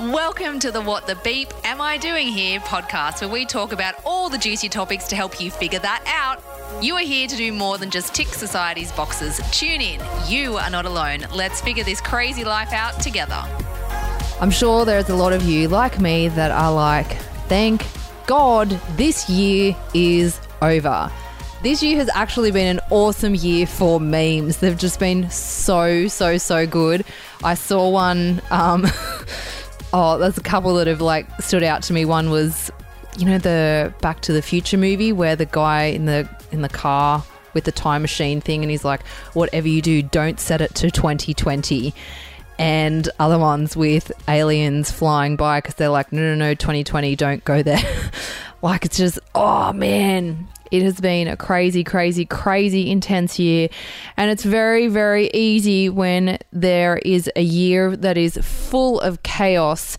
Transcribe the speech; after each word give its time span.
Welcome 0.00 0.58
to 0.58 0.72
the 0.72 0.80
What 0.80 1.06
the 1.06 1.14
Beep 1.22 1.52
Am 1.62 1.80
I 1.80 1.98
Doing 1.98 2.26
Here 2.26 2.58
podcast, 2.58 3.20
where 3.20 3.30
we 3.30 3.46
talk 3.46 3.70
about 3.70 3.94
all 4.04 4.28
the 4.28 4.36
juicy 4.36 4.68
topics 4.68 5.06
to 5.06 5.14
help 5.14 5.40
you 5.40 5.52
figure 5.52 5.78
that 5.78 6.02
out. 6.08 6.42
You 6.82 6.96
are 6.96 7.04
here 7.04 7.28
to 7.28 7.36
do 7.36 7.52
more 7.52 7.78
than 7.78 7.90
just 7.90 8.12
tick 8.12 8.26
society's 8.26 8.90
boxes. 8.90 9.40
Tune 9.52 9.80
in. 9.80 10.00
You 10.26 10.56
are 10.56 10.68
not 10.68 10.84
alone. 10.84 11.20
Let's 11.32 11.60
figure 11.60 11.84
this 11.84 12.00
crazy 12.00 12.42
life 12.42 12.72
out 12.72 13.00
together. 13.00 13.40
I'm 14.40 14.50
sure 14.50 14.84
there's 14.84 15.10
a 15.10 15.14
lot 15.14 15.32
of 15.32 15.44
you 15.44 15.68
like 15.68 16.00
me 16.00 16.26
that 16.26 16.50
are 16.50 16.72
like, 16.72 17.12
thank 17.46 17.86
God 18.26 18.70
this 18.96 19.30
year 19.30 19.76
is 19.94 20.40
over. 20.60 21.08
This 21.62 21.84
year 21.84 21.98
has 21.98 22.10
actually 22.14 22.50
been 22.50 22.78
an 22.78 22.84
awesome 22.90 23.36
year 23.36 23.64
for 23.64 24.00
memes. 24.00 24.56
They've 24.56 24.76
just 24.76 24.98
been 24.98 25.30
so, 25.30 26.08
so, 26.08 26.36
so 26.36 26.66
good. 26.66 27.04
I 27.44 27.54
saw 27.54 27.88
one. 27.90 28.42
Um, 28.50 28.86
oh, 29.94 30.18
there's 30.18 30.36
a 30.36 30.42
couple 30.42 30.74
that 30.74 30.88
have 30.88 31.00
like 31.00 31.26
stood 31.40 31.62
out 31.62 31.82
to 31.84 31.92
me. 31.92 32.04
One 32.04 32.28
was, 32.28 32.70
you 33.16 33.24
know, 33.24 33.38
the 33.38 33.94
Back 34.00 34.20
to 34.22 34.32
the 34.32 34.42
Future 34.42 34.76
movie 34.76 35.12
where 35.12 35.36
the 35.36 35.46
guy 35.46 35.84
in 35.84 36.04
the 36.04 36.28
in 36.50 36.60
the 36.60 36.68
car 36.68 37.24
with 37.54 37.64
the 37.64 37.72
time 37.72 38.02
machine 38.02 38.40
thing, 38.40 38.62
and 38.62 38.70
he's 38.70 38.84
like, 38.84 39.06
"Whatever 39.32 39.68
you 39.68 39.80
do, 39.80 40.02
don't 40.02 40.38
set 40.40 40.60
it 40.60 40.74
to 40.74 40.90
2020." 40.90 41.94
And 42.56 43.08
other 43.18 43.38
ones 43.38 43.76
with 43.76 44.12
aliens 44.28 44.90
flying 44.90 45.36
by 45.36 45.58
because 45.58 45.76
they're 45.76 45.88
like, 45.88 46.12
"No, 46.12 46.20
no, 46.20 46.34
no, 46.34 46.54
2020, 46.54 47.14
don't 47.14 47.44
go 47.44 47.62
there." 47.62 47.82
like 48.64 48.86
it's 48.86 48.96
just, 48.96 49.18
oh 49.34 49.74
man, 49.74 50.48
it 50.70 50.82
has 50.82 50.98
been 50.98 51.28
a 51.28 51.36
crazy, 51.36 51.84
crazy, 51.84 52.24
crazy 52.24 52.90
intense 52.90 53.38
year. 53.38 53.68
And 54.16 54.30
it's 54.30 54.42
very, 54.42 54.88
very 54.88 55.28
easy 55.34 55.90
when 55.90 56.38
there 56.50 56.96
is 57.04 57.30
a 57.36 57.42
year 57.42 57.94
that 57.94 58.16
is 58.16 58.38
full 58.38 59.00
of 59.00 59.22
chaos 59.22 59.98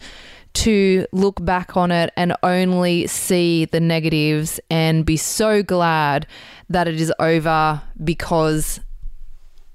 to 0.53 1.05
look 1.11 1.45
back 1.45 1.77
on 1.77 1.91
it 1.91 2.11
and 2.17 2.35
only 2.41 3.05
see 3.05 3.65
the 3.65 3.79
negatives 3.79 4.59
and 4.71 5.05
be 5.05 5.15
so 5.15 5.61
glad 5.61 6.25
that 6.67 6.87
it 6.87 6.99
is 6.99 7.13
over 7.19 7.83
because 8.03 8.79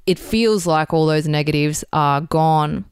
it 0.04 0.18
feels 0.18 0.66
like 0.66 0.92
all 0.92 1.06
those 1.06 1.28
negatives 1.28 1.84
are 1.92 2.22
gone. 2.22 2.84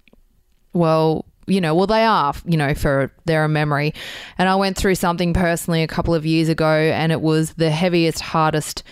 Well, 0.73 1.25
you 1.49 1.61
know, 1.61 1.75
well, 1.75 1.87
they 1.87 2.05
are, 2.05 2.35
you 2.45 2.57
know, 2.57 2.75
for 2.75 3.13
their 3.25 3.49
memory. 3.49 3.95
And 4.37 4.49
I 4.49 4.57
went 4.57 4.77
through 4.77 4.95
something 4.95 5.35
personally 5.35 5.83
a 5.83 5.89
couple 5.89 6.15
of 6.15 6.25
years 6.25 6.49
ago, 6.49 6.71
and 6.71 7.13
it 7.13 7.21
was 7.21 7.55
the 7.55 7.71
heaviest, 7.71 8.21
hardest, 8.21 8.83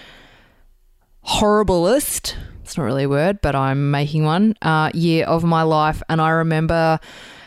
horriblest, 1.24 2.34
it's 2.66 2.76
not 2.76 2.82
really 2.82 3.04
a 3.04 3.08
word, 3.08 3.40
but 3.42 3.54
I'm 3.54 3.92
making 3.92 4.24
one, 4.24 4.56
uh, 4.60 4.90
year 4.92 5.24
of 5.26 5.44
my 5.44 5.62
life. 5.62 6.02
And 6.08 6.20
I 6.20 6.30
remember 6.30 6.98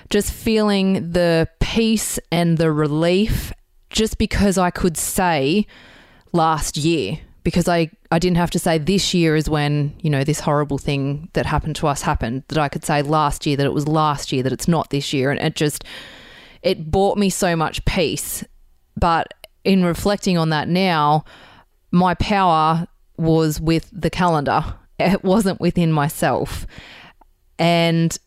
just 0.09 0.31
feeling 0.31 1.11
the 1.11 1.49
peace 1.59 2.19
and 2.31 2.57
the 2.57 2.71
relief 2.71 3.51
just 3.89 4.17
because 4.17 4.57
I 4.57 4.69
could 4.69 4.95
say 4.95 5.67
last 6.31 6.77
year 6.77 7.19
because 7.43 7.67
I, 7.67 7.89
I 8.11 8.19
didn't 8.19 8.37
have 8.37 8.51
to 8.51 8.59
say 8.59 8.77
this 8.77 9.13
year 9.13 9.35
is 9.35 9.49
when, 9.49 9.95
you 10.01 10.09
know, 10.09 10.23
this 10.23 10.39
horrible 10.39 10.77
thing 10.77 11.29
that 11.33 11.45
happened 11.45 11.75
to 11.77 11.87
us 11.87 12.01
happened, 12.01 12.43
that 12.49 12.57
I 12.57 12.69
could 12.69 12.83
say 12.83 13.01
last 13.01 13.45
year 13.45 13.55
that 13.57 13.65
it 13.65 13.73
was 13.73 13.87
last 13.87 14.31
year, 14.31 14.43
that 14.43 14.51
it's 14.51 14.67
not 14.67 14.89
this 14.89 15.13
year. 15.13 15.31
And 15.31 15.39
it 15.39 15.55
just, 15.55 15.83
it 16.61 16.91
brought 16.91 17.17
me 17.17 17.29
so 17.29 17.55
much 17.55 17.83
peace. 17.85 18.43
But 18.97 19.33
in 19.63 19.83
reflecting 19.83 20.37
on 20.37 20.49
that 20.49 20.67
now, 20.67 21.23
my 21.91 22.13
power 22.15 22.87
was 23.17 23.59
with 23.59 23.89
the 23.91 24.09
calendar, 24.09 24.63
it 24.99 25.23
wasn't 25.23 25.59
within 25.59 25.91
myself. 25.91 26.67
And 27.57 28.17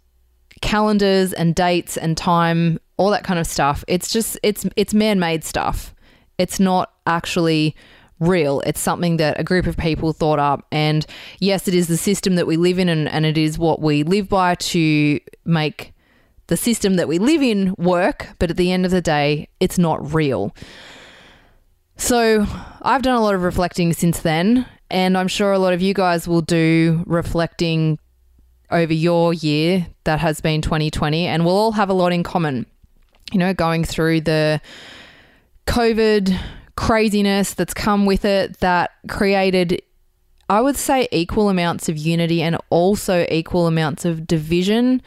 calendars 0.61 1.33
and 1.33 1.55
dates 1.55 1.97
and 1.97 2.17
time, 2.17 2.79
all 2.97 3.11
that 3.11 3.25
kind 3.25 3.39
of 3.39 3.47
stuff, 3.47 3.85
it's 3.89 4.11
just, 4.11 4.39
it's, 4.43 4.67
it's 4.77 4.95
man 4.95 5.19
made 5.19 5.45
stuff. 5.45 5.95
It's 6.39 6.59
not 6.59 6.93
actually 7.07 7.77
real. 8.23 8.61
It's 8.61 8.81
something 8.81 9.17
that 9.19 9.39
a 9.39 9.45
group 9.45 9.67
of 9.67 9.77
people 9.77 10.13
thought 10.13 10.39
up. 10.39 10.67
And 10.71 11.05
yes, 11.41 11.69
it 11.69 11.75
is 11.75 11.89
the 11.89 11.97
system 11.97 12.37
that 12.37 12.47
we 12.47 12.57
live 12.57 12.79
in 12.79 12.89
and, 12.89 13.09
and 13.09 13.27
it 13.27 13.37
is 13.37 13.59
what 13.59 13.81
we 13.81 14.03
live 14.03 14.29
by 14.29 14.55
to 14.55 15.21
make 15.45 15.93
the 16.47 16.57
system 16.57 16.95
that 16.97 17.09
we 17.09 17.19
live 17.19 17.43
in 17.43 17.75
work. 17.79 18.29
But 18.39 18.51
at 18.51 18.57
the 18.57 18.73
end 18.73 18.85
of 18.85 18.91
the 18.91 19.01
day, 19.01 19.49
it's 19.61 19.79
not 19.79 20.15
real. 20.15 20.55
So 21.97 22.47
I've 22.81 23.03
done 23.03 23.17
a 23.17 23.21
lot 23.23 23.35
of 23.35 23.43
reflecting 23.43 23.93
since 23.93 24.21
then. 24.21 24.67
And 24.91 25.17
I'm 25.17 25.29
sure 25.29 25.53
a 25.53 25.59
lot 25.59 25.73
of 25.73 25.81
you 25.81 25.95
guys 25.95 26.29
will 26.29 26.43
do 26.43 27.03
reflecting 27.07 27.99
over 28.71 28.93
your 28.93 29.33
year 29.33 29.87
that 30.05 30.21
has 30.21 30.41
been 30.41 30.63
2020. 30.63 31.27
And 31.27 31.45
we'll 31.45 31.57
all 31.57 31.73
have 31.73 31.89
a 31.89 31.95
lot 31.95 32.13
in 32.13 32.23
common. 32.23 32.67
You 33.33 33.39
know, 33.39 33.55
going 33.55 33.85
through 33.85 34.23
the 34.23 34.61
COVID 35.67 36.39
craziness 36.77 37.55
that's 37.55 37.75
come 37.75 38.07
with 38.07 38.25
it 38.25 38.59
that 38.61 38.93
created, 39.09 39.83
I 40.49 40.61
would 40.61 40.77
say, 40.77 41.09
equal 41.13 41.49
amounts 41.49 41.89
of 41.89 41.97
unity 41.97 42.43
and 42.43 42.57
also 42.71 43.27
equal 43.31 43.67
amounts 43.67 44.05
of 44.05 44.27
division. 44.27 45.03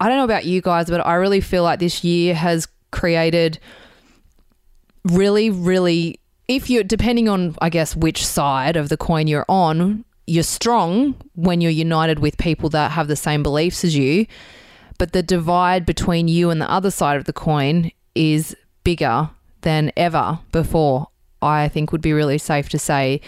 I 0.00 0.08
don't 0.08 0.16
know 0.16 0.24
about 0.24 0.44
you 0.44 0.60
guys, 0.62 0.88
but 0.88 1.06
I 1.06 1.14
really 1.14 1.40
feel 1.40 1.62
like 1.62 1.78
this 1.78 2.02
year 2.02 2.34
has 2.34 2.66
created 2.90 3.58
really, 5.04 5.50
really, 5.50 6.18
if 6.48 6.70
you're 6.70 6.84
depending 6.84 7.28
on, 7.28 7.54
I 7.60 7.68
guess, 7.68 7.94
which 7.94 8.26
side 8.26 8.76
of 8.76 8.88
the 8.88 8.96
coin 8.96 9.26
you're 9.26 9.46
on, 9.48 10.04
you're 10.26 10.42
strong 10.42 11.14
when 11.34 11.60
you're 11.60 11.70
united 11.70 12.20
with 12.20 12.38
people 12.38 12.70
that 12.70 12.92
have 12.92 13.08
the 13.08 13.16
same 13.16 13.42
beliefs 13.42 13.84
as 13.84 13.96
you. 13.96 14.26
But 14.98 15.12
the 15.12 15.22
divide 15.22 15.86
between 15.86 16.28
you 16.28 16.50
and 16.50 16.60
the 16.60 16.70
other 16.70 16.90
side 16.90 17.16
of 17.16 17.24
the 17.24 17.32
coin 17.32 17.90
is 18.14 18.54
bigger 18.84 19.30
than 19.62 19.92
ever 19.96 20.38
before, 20.52 21.08
I 21.42 21.68
think 21.68 21.92
would 21.92 22.02
be 22.02 22.12
really 22.12 22.38
safe 22.38 22.68
to 22.70 22.78
say. 22.78 23.20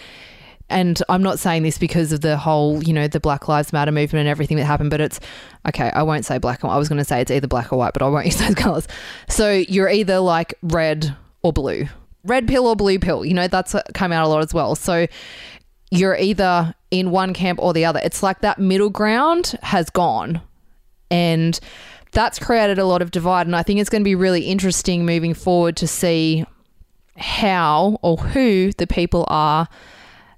And 0.69 1.01
I'm 1.09 1.21
not 1.21 1.39
saying 1.39 1.63
this 1.63 1.77
because 1.77 2.11
of 2.11 2.21
the 2.21 2.37
whole, 2.37 2.83
you 2.83 2.93
know, 2.93 3.07
the 3.07 3.19
Black 3.19 3.47
Lives 3.47 3.73
Matter 3.73 3.91
movement 3.91 4.21
and 4.21 4.29
everything 4.29 4.57
that 4.57 4.65
happened, 4.65 4.89
but 4.89 5.01
it's 5.01 5.19
okay. 5.67 5.91
I 5.93 6.03
won't 6.03 6.25
say 6.25 6.37
black 6.37 6.63
and 6.63 6.69
white. 6.69 6.75
I 6.75 6.79
was 6.79 6.89
going 6.89 6.99
to 6.99 7.05
say 7.05 7.21
it's 7.21 7.31
either 7.31 7.47
black 7.47 7.71
or 7.71 7.77
white, 7.77 7.93
but 7.93 8.01
I 8.01 8.07
won't 8.07 8.25
use 8.27 8.37
those 8.37 8.55
colors. 8.55 8.87
So 9.27 9.51
you're 9.51 9.89
either 9.89 10.19
like 10.19 10.55
red 10.63 11.15
or 11.43 11.53
blue, 11.53 11.87
red 12.23 12.47
pill 12.47 12.67
or 12.67 12.75
blue 12.75 12.97
pill. 12.97 13.25
You 13.25 13.33
know, 13.33 13.47
that's 13.47 13.75
come 13.93 14.11
out 14.11 14.25
a 14.25 14.29
lot 14.29 14.41
as 14.41 14.53
well. 14.53 14.75
So 14.75 15.05
you're 15.91 16.17
either 16.17 16.73
in 16.89 17.11
one 17.11 17.33
camp 17.33 17.59
or 17.61 17.73
the 17.73 17.85
other. 17.85 17.99
It's 18.03 18.23
like 18.23 18.41
that 18.41 18.57
middle 18.57 18.89
ground 18.89 19.55
has 19.61 19.89
gone. 19.89 20.41
And 21.11 21.59
that's 22.13 22.39
created 22.39 22.79
a 22.79 22.85
lot 22.85 23.01
of 23.01 23.11
divide. 23.11 23.47
And 23.47 23.55
I 23.55 23.63
think 23.63 23.79
it's 23.79 23.89
going 23.89 24.01
to 24.01 24.05
be 24.05 24.15
really 24.15 24.43
interesting 24.45 25.05
moving 25.05 25.33
forward 25.33 25.75
to 25.77 25.87
see 25.87 26.45
how 27.17 27.99
or 28.01 28.17
who 28.17 28.71
the 28.77 28.87
people 28.87 29.25
are 29.27 29.67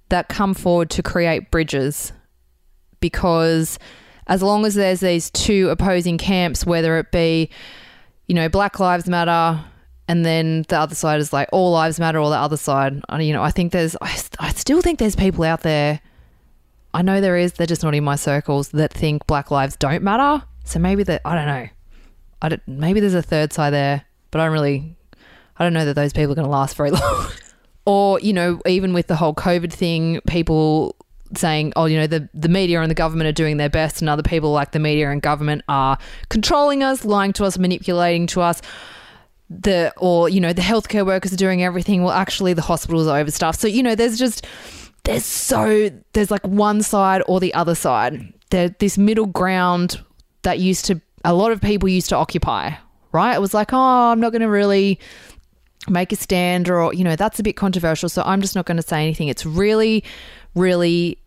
that 0.10 0.28
come 0.28 0.54
forward 0.54 0.90
to 0.92 1.04
create 1.04 1.52
bridges. 1.52 2.12
Because 3.00 3.78
as 4.28 4.42
long 4.42 4.66
as 4.66 4.74
there's 4.74 5.02
these 5.02 5.30
two 5.30 5.70
opposing 5.70 6.18
camps, 6.18 6.66
whether 6.66 6.98
it 6.98 7.12
be, 7.12 7.50
you 8.28 8.34
know, 8.34 8.50
Black 8.50 8.80
Lives 8.80 9.08
Matter, 9.08 9.64
and 10.08 10.24
then 10.26 10.66
the 10.68 10.78
other 10.78 10.96
side 10.96 11.20
is 11.20 11.34
like 11.34 11.50
all 11.52 11.72
lives 11.72 12.00
matter, 12.00 12.20
or 12.20 12.30
the 12.30 12.36
other 12.36 12.58
side, 12.58 13.02
you 13.20 13.34
know, 13.34 13.42
I 13.42 13.52
think 13.52 13.72
there's, 13.72 13.96
I, 14.02 14.20
I 14.40 14.52
still 14.52 14.82
think 14.82 15.00
there's 15.00 15.16
people 15.16 15.44
out 15.44 15.62
there. 15.62 16.00
I 16.94 17.02
know 17.02 17.22
there 17.22 17.38
is, 17.38 17.54
they're 17.54 17.68
just 17.68 17.84
not 17.84 17.96
in 17.96 18.04
my 18.04 18.16
circles 18.16 18.70
that 18.70 18.94
think 18.94 19.26
Black 19.28 19.52
lives 19.52 19.76
don't 19.76 20.04
matter. 20.04 20.46
So 20.66 20.80
maybe 20.80 21.04
that 21.04 21.22
I 21.24 21.36
don't 21.36 21.48
know. 21.48 21.68
I 22.42 22.50
don't, 22.50 22.68
maybe 22.68 23.00
there's 23.00 23.14
a 23.14 23.22
third 23.22 23.54
side 23.54 23.72
there, 23.72 24.04
but 24.32 24.42
I 24.42 24.46
don't 24.46 24.54
really. 24.54 24.96
I 25.58 25.64
don't 25.64 25.74
know 25.74 25.86
that 25.86 25.94
those 25.94 26.12
people 26.12 26.34
are 26.34 26.36
going 26.36 26.46
to 26.46 26.52
last 26.52 26.76
very 26.76 26.92
long. 26.92 27.32
or 27.86 28.20
you 28.20 28.34
know, 28.34 28.60
even 28.66 28.94
with 28.94 29.08
the 29.08 29.16
whole 29.16 29.34
COVID 29.34 29.72
thing, 29.72 30.20
people 30.28 30.96
saying, 31.36 31.72
"Oh, 31.76 31.86
you 31.86 31.98
know, 31.98 32.08
the 32.08 32.28
the 32.34 32.50
media 32.50 32.82
and 32.82 32.92
the 32.92 32.96
government 32.96 33.28
are 33.28 33.32
doing 33.32 33.58
their 33.58 33.70
best," 33.70 34.02
and 34.02 34.10
other 34.10 34.24
people 34.24 34.52
like 34.52 34.72
the 34.72 34.80
media 34.80 35.10
and 35.12 35.22
government 35.22 35.62
are 35.70 35.98
controlling 36.30 36.84
us, 36.84 37.06
lying 37.06 37.32
to 37.34 37.46
us, 37.46 37.58
manipulating 37.58 38.28
to 38.28 38.42
us. 38.42 38.62
The 39.50 39.94
or 39.98 40.28
you 40.28 40.42
know, 40.42 40.52
the 40.52 40.64
healthcare 40.64 41.06
workers 41.06 41.32
are 41.32 41.38
doing 41.38 41.64
everything. 41.64 42.04
Well, 42.04 42.14
actually, 42.14 42.54
the 42.54 42.64
hospitals 42.64 43.08
are 43.08 43.20
overstaffed. 43.20 43.60
So 43.60 43.68
you 43.68 43.84
know, 43.84 43.96
there's 43.96 44.18
just 44.18 44.46
there's 45.04 45.26
so 45.26 45.92
there's 46.14 46.32
like 46.32 46.46
one 46.46 46.82
side 46.82 47.22
or 47.28 47.40
the 47.40 47.54
other 47.54 47.76
side. 47.76 48.34
There 48.50 48.70
this 48.70 48.98
middle 48.98 49.28
ground 49.28 50.04
that 50.46 50.60
used 50.60 50.86
to 50.86 51.02
a 51.26 51.34
lot 51.34 51.52
of 51.52 51.60
people 51.60 51.90
used 51.90 52.10
to 52.10 52.16
occupy, 52.16 52.72
right? 53.12 53.36
It 53.36 53.42
was 53.42 53.54
like, 53.54 53.74
oh, 53.74 53.78
I'm 54.12 54.20
not 54.20 54.32
going 54.32 54.44
to 54.44 54.50
really 54.50 55.00
make 55.90 56.12
a 56.12 56.16
stand 56.16 56.70
or, 56.70 56.94
you 56.94 57.04
know, 57.04 57.16
that's 57.16 57.40
a 57.40 57.44
bit 57.44 57.56
controversial. 57.56 58.10
So 58.10 58.22
I'm 58.24 58.42
just 58.42 58.56
not 58.56 58.66
going 58.66 58.78
to 58.78 58.84
say 58.84 59.02
anything. 59.02 59.28
It's 59.28 59.46
really, 59.46 60.04
really 60.54 61.18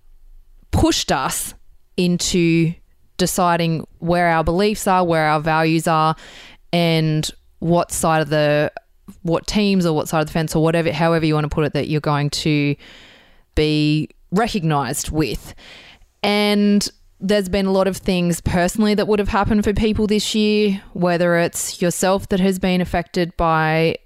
pushed 0.71 1.13
us 1.13 1.55
into 1.97 2.73
deciding 3.17 3.87
where 3.99 4.29
our 4.29 4.45
beliefs 4.45 4.87
are, 4.87 5.05
where 5.05 5.27
our 5.27 5.41
values 5.41 5.89
are, 5.89 6.15
and 6.73 7.29
what 7.59 7.91
side 7.91 8.23
of 8.23 8.29
the, 8.29 8.73
what 9.23 9.47
teams 9.49 9.85
or 9.85 9.93
what 9.93 10.09
side 10.09 10.21
of 10.21 10.27
the 10.29 10.33
fence 10.33 10.55
or 10.55 10.63
whatever, 10.63 10.93
however 10.93 11.27
you 11.27 11.35
want 11.35 11.45
to 11.45 11.55
put 11.55 11.65
it, 11.65 11.73
that 11.73 11.89
you're 11.89 12.01
going 12.01 12.31
to 12.31 12.77
be 13.57 14.09
recognized 14.31 15.11
with. 15.11 15.55
And 16.23 16.89
there's 17.21 17.49
been 17.49 17.67
a 17.67 17.73
lot 17.73 17.89
of 17.89 17.97
things 17.97 18.41
personally 18.41 18.95
that 18.95 19.09
would 19.09 19.19
have 19.19 19.29
happened 19.29 19.65
for 19.65 19.73
people 19.73 20.07
this 20.07 20.35
year, 20.35 20.81
whether 20.93 21.37
it's 21.37 21.83
yourself 21.83 22.29
that 22.29 22.41
has 22.41 22.59
been 22.59 22.81
affected 22.81 23.37
by 23.37 23.97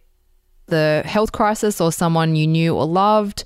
the 0.67 1.03
health 1.05 1.32
crisis 1.32 1.81
or 1.81 1.93
someone 1.93 2.35
you 2.35 2.47
knew 2.47 2.75
or 2.75 2.87
loved, 2.87 3.44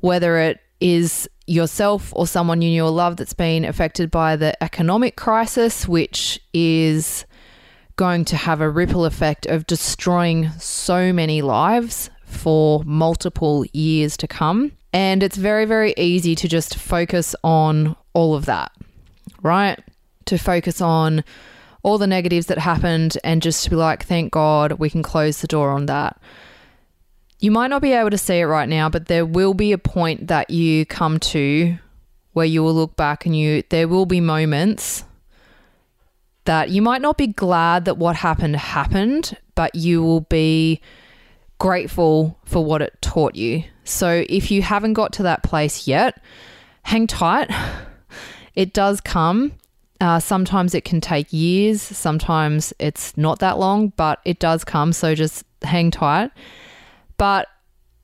whether 0.00 0.38
it 0.38 0.60
is 0.80 1.28
yourself 1.46 2.12
or 2.16 2.26
someone 2.26 2.60
you 2.62 2.70
knew 2.70 2.84
or 2.84 2.90
loved 2.90 3.18
that's 3.18 3.34
been 3.34 3.64
affected 3.64 4.10
by 4.10 4.34
the 4.34 4.60
economic 4.62 5.16
crisis, 5.16 5.86
which 5.86 6.40
is 6.52 7.24
going 7.96 8.24
to 8.24 8.36
have 8.36 8.60
a 8.60 8.70
ripple 8.70 9.04
effect 9.04 9.46
of 9.46 9.66
destroying 9.66 10.50
so 10.58 11.12
many 11.12 11.42
lives 11.42 12.10
for 12.24 12.82
multiple 12.84 13.64
years 13.72 14.16
to 14.16 14.26
come. 14.26 14.72
And 14.92 15.22
it's 15.22 15.36
very, 15.36 15.64
very 15.66 15.94
easy 15.96 16.34
to 16.34 16.48
just 16.48 16.76
focus 16.76 17.34
on 17.44 17.96
all 18.14 18.34
of 18.34 18.46
that, 18.46 18.72
right? 19.42 19.78
To 20.26 20.38
focus 20.38 20.80
on 20.80 21.24
all 21.82 21.98
the 21.98 22.06
negatives 22.06 22.46
that 22.46 22.58
happened 22.58 23.18
and 23.24 23.42
just 23.42 23.64
to 23.64 23.70
be 23.70 23.76
like, 23.76 24.04
thank 24.04 24.32
God 24.32 24.72
we 24.72 24.88
can 24.88 25.02
close 25.02 25.40
the 25.40 25.46
door 25.46 25.70
on 25.70 25.86
that. 25.86 26.20
You 27.40 27.50
might 27.50 27.68
not 27.68 27.82
be 27.82 27.92
able 27.92 28.10
to 28.10 28.18
see 28.18 28.38
it 28.38 28.44
right 28.44 28.68
now, 28.68 28.88
but 28.88 29.06
there 29.06 29.26
will 29.26 29.54
be 29.54 29.72
a 29.72 29.78
point 29.78 30.28
that 30.28 30.50
you 30.50 30.86
come 30.86 31.18
to 31.18 31.76
where 32.32 32.46
you 32.46 32.62
will 32.62 32.74
look 32.74 32.96
back 32.96 33.26
and 33.26 33.36
you 33.36 33.64
there 33.68 33.88
will 33.88 34.06
be 34.06 34.20
moments 34.20 35.04
that 36.44 36.70
you 36.70 36.82
might 36.82 37.02
not 37.02 37.18
be 37.18 37.26
glad 37.26 37.84
that 37.84 37.98
what 37.98 38.16
happened 38.16 38.56
happened, 38.56 39.36
but 39.54 39.74
you 39.74 40.02
will 40.02 40.22
be 40.22 40.80
grateful 41.58 42.38
for 42.44 42.64
what 42.64 42.82
it 42.82 43.00
taught 43.00 43.34
you. 43.34 43.64
So 43.84 44.24
if 44.28 44.50
you 44.50 44.62
haven't 44.62 44.94
got 44.94 45.12
to 45.14 45.24
that 45.24 45.42
place 45.42 45.86
yet, 45.86 46.20
hang 46.82 47.06
tight. 47.06 47.50
It 48.54 48.72
does 48.72 49.00
come. 49.00 49.52
Uh, 50.00 50.18
sometimes 50.18 50.74
it 50.74 50.84
can 50.84 51.00
take 51.00 51.32
years, 51.32 51.80
sometimes 51.80 52.72
it's 52.80 53.16
not 53.16 53.38
that 53.38 53.58
long, 53.58 53.88
but 53.96 54.18
it 54.24 54.40
does 54.40 54.64
come. 54.64 54.92
So 54.92 55.14
just 55.14 55.44
hang 55.62 55.92
tight. 55.92 56.32
But 57.18 57.46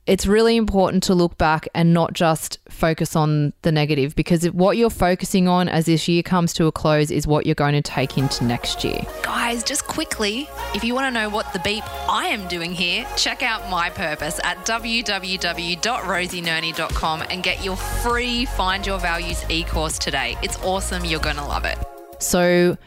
it's 0.09 0.27
really 0.27 0.57
important 0.57 1.03
to 1.03 1.15
look 1.15 1.37
back 1.37 1.69
and 1.75 1.93
not 1.93 2.15
just 2.15 2.59
focus 2.71 3.15
on 3.15 3.53
the 3.61 3.71
negative 3.71 4.17
because 4.17 4.51
what 4.53 4.79
you're 4.79 4.89
focusing 4.89 5.47
on 5.47 5.69
as 5.69 5.85
this 5.85 6.09
year 6.09 6.23
comes 6.23 6.55
to 6.55 6.65
a 6.65 6.73
close 6.73 7.11
is 7.11 7.27
what 7.27 7.45
you're 7.45 7.55
going 7.55 7.75
to 7.75 7.83
take 7.83 8.17
into 8.17 8.43
next 8.43 8.85
year. 8.85 9.03
Guys, 9.23 9.63
just 9.63 9.87
quickly, 9.87 10.49
if 10.75 10.83
you 10.83 10.95
want 10.95 11.07
to 11.07 11.11
know 11.11 11.29
what 11.29 11.53
the 11.53 11.59
beep 11.59 11.85
I 12.11 12.29
am 12.29 12.49
doing 12.49 12.73
here, 12.73 13.07
check 13.19 13.43
out 13.43 13.69
my 13.71 13.91
purpose 13.91 14.41
at 14.45 14.57
www.rosienerney.com 14.65 17.25
and 17.31 17.43
get 17.43 17.63
your 17.63 17.77
free 17.77 18.47
Find 18.47 18.87
Your 18.87 18.99
Values 18.99 19.45
e 19.51 19.65
course 19.65 19.99
today. 19.99 20.39
It's 20.43 20.57
awesome. 20.63 21.05
You're 21.05 21.21
going 21.21 21.37
to 21.37 21.45
love 21.45 21.67
it. 21.67 21.77
So, 22.19 22.79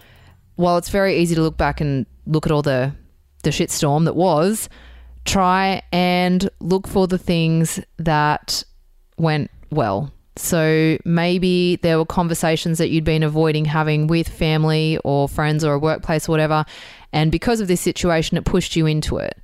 while 0.56 0.78
it's 0.78 0.90
very 0.90 1.18
easy 1.18 1.36
to 1.36 1.44
look 1.44 1.56
back 1.56 1.82
and 1.82 2.08
look 2.26 2.48
at 2.48 2.52
all 2.52 2.64
the 2.64 2.94
the 3.44 3.52
shitstorm 3.52 4.06
that 4.06 4.16
was, 4.16 4.70
try 5.26 5.82
and 5.92 6.50
look 6.60 6.88
for 6.88 7.08
the 7.08 7.18
things 7.18 7.80
that 7.98 8.64
went 9.18 9.52
well. 9.70 10.12
So 10.36 10.98
maybe 11.06 11.76
there 11.78 11.98
were 11.98 12.06
conversations 12.06 12.78
that 12.78 12.90
you'd 12.90 13.04
been 13.04 13.24
avoiding 13.24 13.66
having 13.66 14.08
with 14.08 14.28
family 14.28 14.98
or 15.04 15.28
friends 15.28 15.64
or 15.64 15.74
a 15.74 15.80
workplace 15.80 16.28
or 16.28 16.32
whatever. 16.32 16.66
And 17.14 17.32
because 17.32 17.60
of 17.60 17.68
this 17.68 17.82
situation, 17.82 18.38
it 18.38 18.46
pushed 18.46 18.76
you 18.76 18.86
into 18.86 19.18
it. 19.18 19.38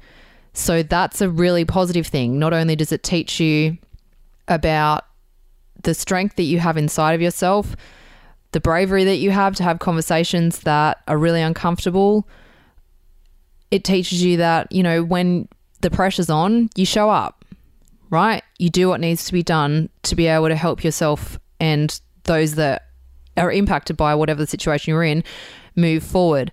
So 0.53 0.81
that's 0.81 1.21
a 1.21 1.29
really 1.29 1.65
positive 1.65 2.07
thing. 2.07 2.39
Not 2.39 2.53
only 2.53 2.75
does 2.75 2.91
it 2.91 3.03
teach 3.03 3.39
you 3.39 3.77
about 4.47 5.05
the 5.83 5.93
strength 5.93 6.37
that 6.37 6.43
you 6.43 6.59
have 6.59 6.77
inside 6.77 7.13
of 7.13 7.21
yourself, 7.21 7.75
the 8.53 8.59
bravery 8.59 9.03
that 9.03 9.17
you 9.17 9.29
have 9.31 9.55
to 9.57 9.63
have 9.63 9.79
conversations 9.79 10.59
that 10.59 11.03
are 11.07 11.17
really 11.17 11.41
uncomfortable, 11.41 12.27
it 13.69 13.83
teaches 13.83 14.23
you 14.23 14.37
that, 14.37 14.71
you 14.71 14.81
know, 14.81 15.03
when 15.03 15.47
the 15.81 15.91
pressure's 15.91 16.29
on, 16.29 16.69
you 16.75 16.85
show 16.85 17.09
up, 17.09 17.45
right? 18.09 18.43
You 18.57 18.69
do 18.69 18.89
what 18.89 18.99
needs 18.99 19.25
to 19.25 19.33
be 19.33 19.43
done 19.43 19.89
to 20.03 20.15
be 20.15 20.27
able 20.27 20.47
to 20.47 20.55
help 20.55 20.83
yourself 20.83 21.39
and 21.59 21.99
those 22.23 22.55
that 22.55 22.87
are 23.35 23.51
impacted 23.51 23.97
by 23.97 24.15
whatever 24.15 24.39
the 24.39 24.47
situation 24.47 24.91
you're 24.91 25.03
in 25.03 25.23
move 25.75 26.03
forward. 26.03 26.51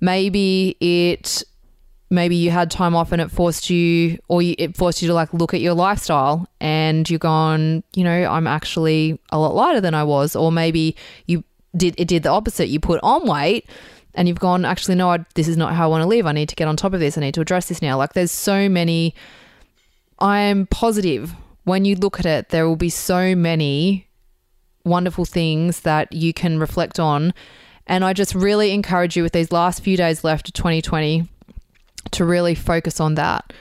Maybe 0.00 0.76
it 0.80 1.44
maybe 2.10 2.36
you 2.36 2.50
had 2.50 2.70
time 2.70 2.94
off 2.94 3.12
and 3.12 3.20
it 3.20 3.30
forced 3.30 3.70
you 3.70 4.18
or 4.28 4.40
you, 4.40 4.54
it 4.58 4.76
forced 4.76 5.02
you 5.02 5.08
to 5.08 5.14
like 5.14 5.32
look 5.34 5.52
at 5.52 5.60
your 5.60 5.74
lifestyle 5.74 6.46
and 6.60 7.08
you're 7.08 7.18
gone, 7.18 7.82
you 7.94 8.04
know, 8.04 8.24
I'm 8.24 8.46
actually 8.46 9.18
a 9.30 9.38
lot 9.38 9.54
lighter 9.54 9.80
than 9.80 9.94
I 9.94 10.04
was 10.04 10.36
or 10.36 10.52
maybe 10.52 10.96
you 11.26 11.44
did 11.76 11.94
it 11.98 12.08
did 12.08 12.22
the 12.22 12.30
opposite. 12.30 12.68
You 12.68 12.80
put 12.80 13.00
on 13.02 13.26
weight 13.26 13.68
and 14.14 14.28
you've 14.28 14.40
gone, 14.40 14.64
actually, 14.64 14.94
no, 14.94 15.10
I, 15.10 15.24
this 15.34 15.48
is 15.48 15.56
not 15.56 15.74
how 15.74 15.84
I 15.84 15.86
want 15.88 16.02
to 16.02 16.08
live. 16.08 16.26
I 16.26 16.32
need 16.32 16.48
to 16.48 16.54
get 16.54 16.68
on 16.68 16.76
top 16.76 16.92
of 16.92 17.00
this. 17.00 17.18
I 17.18 17.20
need 17.20 17.34
to 17.34 17.40
address 17.40 17.68
this 17.68 17.82
now. 17.82 17.96
Like, 17.96 18.12
there's 18.12 18.32
so 18.32 18.68
many. 18.68 19.14
I 20.18 20.40
am 20.40 20.66
positive 20.66 21.34
when 21.64 21.84
you 21.84 21.96
look 21.96 22.20
at 22.20 22.26
it, 22.26 22.50
there 22.50 22.68
will 22.68 22.76
be 22.76 22.90
so 22.90 23.34
many 23.34 24.06
wonderful 24.84 25.24
things 25.24 25.80
that 25.80 26.12
you 26.12 26.32
can 26.32 26.58
reflect 26.58 27.00
on. 27.00 27.34
And 27.86 28.04
I 28.04 28.12
just 28.12 28.34
really 28.34 28.70
encourage 28.72 29.16
you 29.16 29.22
with 29.22 29.32
these 29.32 29.50
last 29.50 29.82
few 29.82 29.96
days 29.96 30.24
left 30.24 30.48
of 30.48 30.54
2020 30.54 31.26
to 32.12 32.24
really 32.24 32.54
focus 32.54 33.00
on 33.00 33.14
that 33.14 33.52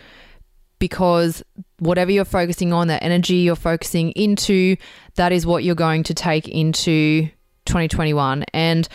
because 0.80 1.42
whatever 1.80 2.12
you're 2.12 2.26
focusing 2.26 2.74
on, 2.74 2.88
that 2.90 3.04
energy 3.04 3.36
you're 3.36 3.56
focusing 3.56 4.12
into, 4.12 4.76
that 5.16 5.32
is 5.32 5.46
what 5.46 5.64
you're 5.64 5.76
going 5.76 6.04
to 6.04 6.14
take 6.14 6.48
into 6.50 7.30
2021. 7.66 8.44
And 8.54 8.88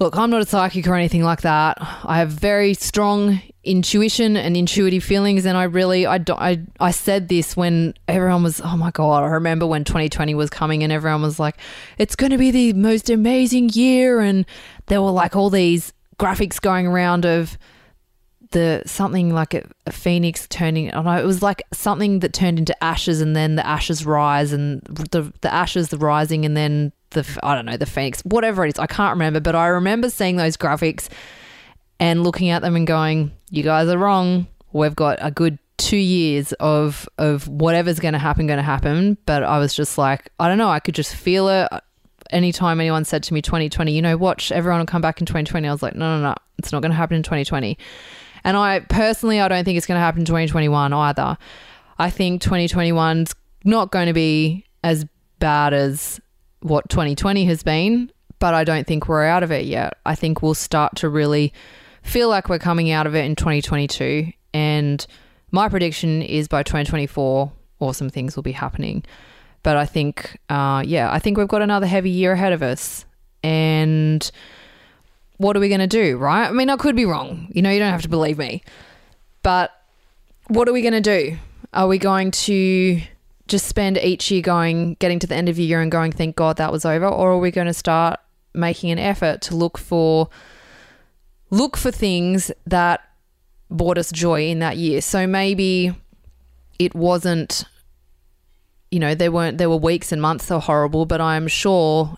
Look, 0.00 0.16
I'm 0.16 0.30
not 0.30 0.42
a 0.42 0.46
psychic 0.46 0.88
or 0.88 0.96
anything 0.96 1.22
like 1.22 1.42
that. 1.42 1.78
I 1.80 2.18
have 2.18 2.30
very 2.30 2.74
strong 2.74 3.40
intuition 3.62 4.36
and 4.36 4.56
intuitive 4.56 5.04
feelings, 5.04 5.46
and 5.46 5.56
I 5.56 5.64
really, 5.64 6.04
I, 6.04 6.18
I, 6.30 6.60
I 6.80 6.90
said 6.90 7.28
this 7.28 7.56
when 7.56 7.94
everyone 8.08 8.42
was, 8.42 8.60
oh 8.60 8.76
my 8.76 8.90
god, 8.90 9.22
I 9.22 9.28
remember 9.28 9.66
when 9.66 9.84
2020 9.84 10.34
was 10.34 10.50
coming, 10.50 10.82
and 10.82 10.92
everyone 10.92 11.22
was 11.22 11.38
like, 11.38 11.58
it's 11.96 12.16
going 12.16 12.32
to 12.32 12.38
be 12.38 12.50
the 12.50 12.72
most 12.72 13.08
amazing 13.08 13.70
year, 13.70 14.20
and 14.20 14.44
there 14.86 15.00
were 15.00 15.12
like 15.12 15.36
all 15.36 15.48
these 15.48 15.92
graphics 16.18 16.60
going 16.60 16.88
around 16.88 17.24
of 17.24 17.56
the 18.50 18.82
something 18.86 19.32
like 19.32 19.54
a, 19.54 19.62
a 19.86 19.92
phoenix 19.92 20.46
turning. 20.48 20.92
I 20.92 21.02
know 21.02 21.22
it 21.22 21.26
was 21.26 21.42
like 21.42 21.62
something 21.72 22.18
that 22.20 22.32
turned 22.32 22.58
into 22.58 22.82
ashes, 22.82 23.20
and 23.20 23.36
then 23.36 23.54
the 23.54 23.66
ashes 23.66 24.04
rise, 24.04 24.52
and 24.52 24.82
the 24.82 25.32
the 25.40 25.54
ashes 25.54 25.90
the 25.90 25.98
rising, 25.98 26.44
and 26.44 26.56
then 26.56 26.92
the 27.14 27.38
I 27.42 27.54
don't 27.54 27.66
know 27.66 27.76
the 27.76 27.86
Phoenix, 27.86 28.22
whatever 28.22 28.64
it 28.64 28.68
is. 28.68 28.78
I 28.78 28.86
can't 28.86 29.14
remember, 29.14 29.40
but 29.40 29.54
I 29.54 29.68
remember 29.68 30.10
seeing 30.10 30.36
those 30.36 30.56
graphics 30.56 31.08
and 31.98 32.22
looking 32.22 32.50
at 32.50 32.62
them 32.62 32.76
and 32.76 32.86
going, 32.86 33.32
"You 33.50 33.62
guys 33.62 33.88
are 33.88 33.98
wrong. 33.98 34.46
We've 34.72 34.94
got 34.94 35.18
a 35.20 35.30
good 35.30 35.58
two 35.76 35.96
years 35.96 36.52
of 36.54 37.08
of 37.18 37.48
whatever's 37.48 37.98
going 37.98 38.12
to 38.12 38.18
happen, 38.18 38.46
going 38.46 38.58
to 38.58 38.62
happen." 38.62 39.16
But 39.26 39.42
I 39.42 39.58
was 39.58 39.74
just 39.74 39.96
like, 39.96 40.30
I 40.38 40.48
don't 40.48 40.58
know. 40.58 40.68
I 40.68 40.80
could 40.80 40.94
just 40.94 41.14
feel 41.14 41.48
it. 41.48 41.68
Anytime 42.30 42.80
anyone 42.80 43.04
said 43.04 43.22
to 43.24 43.34
me 43.34 43.42
2020, 43.42 43.92
you 43.92 44.02
know, 44.02 44.16
watch 44.16 44.50
everyone 44.50 44.80
will 44.80 44.86
come 44.86 45.02
back 45.02 45.20
in 45.20 45.26
2020, 45.26 45.68
I 45.68 45.72
was 45.72 45.82
like, 45.82 45.94
no, 45.94 46.16
no, 46.16 46.22
no, 46.22 46.34
it's 46.58 46.72
not 46.72 46.80
going 46.80 46.90
to 46.90 46.96
happen 46.96 47.16
in 47.16 47.22
2020. 47.22 47.78
And 48.44 48.56
I 48.56 48.80
personally, 48.80 49.40
I 49.40 49.48
don't 49.48 49.64
think 49.64 49.76
it's 49.76 49.86
going 49.86 49.96
to 49.96 50.02
happen 50.02 50.20
in 50.20 50.26
2021 50.26 50.92
either. 50.92 51.36
I 51.98 52.10
think 52.10 52.42
2021's 52.42 53.34
not 53.64 53.90
going 53.90 54.06
to 54.06 54.12
be 54.12 54.66
as 54.82 55.06
bad 55.38 55.72
as 55.72 56.20
what 56.64 56.88
2020 56.88 57.44
has 57.44 57.62
been, 57.62 58.10
but 58.38 58.54
I 58.54 58.64
don't 58.64 58.86
think 58.86 59.06
we're 59.06 59.26
out 59.26 59.42
of 59.42 59.52
it 59.52 59.66
yet. 59.66 59.98
I 60.06 60.14
think 60.14 60.42
we'll 60.42 60.54
start 60.54 60.96
to 60.96 61.10
really 61.10 61.52
feel 62.02 62.30
like 62.30 62.48
we're 62.48 62.58
coming 62.58 62.90
out 62.90 63.06
of 63.06 63.14
it 63.14 63.26
in 63.26 63.36
2022. 63.36 64.32
And 64.54 65.06
my 65.50 65.68
prediction 65.68 66.22
is 66.22 66.48
by 66.48 66.62
2024, 66.62 67.52
awesome 67.80 68.08
things 68.08 68.34
will 68.34 68.42
be 68.42 68.52
happening. 68.52 69.04
But 69.62 69.76
I 69.76 69.84
think, 69.84 70.38
uh, 70.48 70.82
yeah, 70.86 71.12
I 71.12 71.18
think 71.18 71.36
we've 71.36 71.48
got 71.48 71.60
another 71.60 71.86
heavy 71.86 72.08
year 72.08 72.32
ahead 72.32 72.54
of 72.54 72.62
us. 72.62 73.04
And 73.42 74.30
what 75.36 75.58
are 75.58 75.60
we 75.60 75.68
going 75.68 75.80
to 75.80 75.86
do, 75.86 76.16
right? 76.16 76.48
I 76.48 76.52
mean, 76.52 76.70
I 76.70 76.76
could 76.76 76.96
be 76.96 77.04
wrong. 77.04 77.48
You 77.50 77.60
know, 77.60 77.68
you 77.68 77.78
don't 77.78 77.92
have 77.92 78.02
to 78.02 78.08
believe 78.08 78.38
me. 78.38 78.62
But 79.42 79.70
what 80.48 80.66
are 80.66 80.72
we 80.72 80.80
going 80.80 80.94
to 80.94 81.02
do? 81.02 81.36
Are 81.74 81.88
we 81.88 81.98
going 81.98 82.30
to 82.30 83.02
just 83.48 83.66
spend 83.66 83.98
each 83.98 84.30
year 84.30 84.42
going, 84.42 84.94
getting 84.94 85.18
to 85.18 85.26
the 85.26 85.34
end 85.34 85.48
of 85.48 85.56
the 85.56 85.62
year 85.62 85.80
and 85.80 85.90
going, 85.92 86.12
thank 86.12 86.36
God 86.36 86.56
that 86.56 86.72
was 86.72 86.84
over? 86.84 87.06
Or 87.06 87.32
are 87.32 87.38
we 87.38 87.50
going 87.50 87.66
to 87.66 87.74
start 87.74 88.20
making 88.54 88.90
an 88.90 88.98
effort 88.98 89.40
to 89.42 89.56
look 89.56 89.78
for 89.78 90.28
look 91.50 91.76
for 91.76 91.90
things 91.90 92.50
that 92.66 93.00
brought 93.70 93.98
us 93.98 94.10
joy 94.10 94.48
in 94.48 94.60
that 94.60 94.76
year? 94.76 95.00
So 95.00 95.26
maybe 95.26 95.94
it 96.78 96.94
wasn't 96.94 97.64
you 98.90 99.00
know, 99.00 99.12
there 99.16 99.32
weren't 99.32 99.58
there 99.58 99.68
were 99.68 99.76
weeks 99.76 100.12
and 100.12 100.22
months 100.22 100.44
so 100.44 100.60
horrible, 100.60 101.04
but 101.04 101.20
I'm 101.20 101.48
sure 101.48 102.16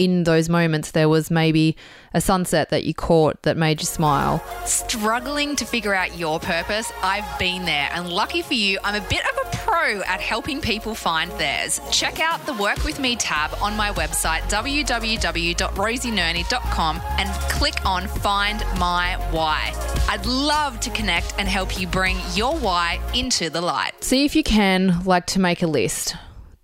in 0.00 0.24
those 0.24 0.48
moments 0.48 0.92
there 0.92 1.10
was 1.10 1.30
maybe 1.30 1.76
a 2.14 2.22
sunset 2.22 2.70
that 2.70 2.84
you 2.84 2.94
caught 2.94 3.42
that 3.42 3.58
made 3.58 3.80
you 3.80 3.86
smile. 3.86 4.42
Struggling 4.64 5.56
to 5.56 5.66
figure 5.66 5.94
out 5.94 6.16
your 6.18 6.40
purpose? 6.40 6.90
I've 7.02 7.38
been 7.38 7.66
there, 7.66 7.90
and 7.92 8.08
lucky 8.08 8.40
for 8.40 8.54
you, 8.54 8.78
I'm 8.82 8.94
a 8.94 9.02
bit 9.08 9.20
of 9.28 9.36
a 9.46 9.50
pro 9.58 10.00
at 10.02 10.22
helping 10.22 10.62
people 10.62 10.94
find 10.94 11.30
theirs. 11.32 11.82
Check 11.92 12.18
out 12.18 12.46
the 12.46 12.54
Work 12.54 12.82
With 12.84 12.98
Me 12.98 13.14
tab 13.14 13.52
on 13.60 13.76
my 13.76 13.90
website, 13.92 14.40
www.rosienerney.com, 14.50 17.00
and 17.18 17.28
click 17.50 17.84
on 17.84 18.08
Find 18.08 18.60
My 18.78 19.18
Why. 19.30 19.74
I'd 20.08 20.24
love 20.24 20.80
to 20.80 20.88
connect 20.90 21.34
and 21.38 21.46
help 21.46 21.78
you 21.78 21.86
bring 21.86 22.16
your 22.34 22.56
why 22.56 22.98
into 23.14 23.50
the 23.50 23.60
light. 23.60 24.02
See 24.02 24.24
if 24.24 24.34
you 24.34 24.42
can, 24.42 25.04
like, 25.04 25.26
to 25.26 25.38
make 25.38 25.62
a 25.62 25.66
list. 25.66 26.16